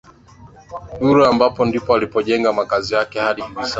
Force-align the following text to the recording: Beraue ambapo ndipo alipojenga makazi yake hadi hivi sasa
Beraue 0.99 1.27
ambapo 1.29 1.65
ndipo 1.65 1.95
alipojenga 1.95 2.53
makazi 2.53 2.93
yake 2.93 3.19
hadi 3.19 3.41
hivi 3.41 3.55
sasa 3.55 3.69